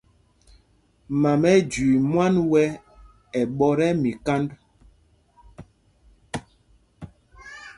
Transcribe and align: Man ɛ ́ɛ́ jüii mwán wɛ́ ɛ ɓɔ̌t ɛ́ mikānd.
Man 1.21 1.39
ɛ 1.43 1.43
́ɛ́ 1.55 1.65
jüii 1.71 1.99
mwán 2.11 2.33
wɛ́ 2.51 2.67
ɛ 3.39 3.41
ɓɔ̌t 3.57 3.79
ɛ́ 3.87 3.91
mikānd. 4.01 4.49